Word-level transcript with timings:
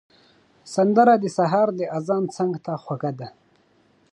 سندره 0.73 1.13
د 1.19 1.25
سهار 1.37 1.67
د 1.79 1.81
اذان 1.97 2.23
څنګ 2.35 2.53
ته 2.65 2.73
خوږه 2.83 3.11
ده 3.19 3.27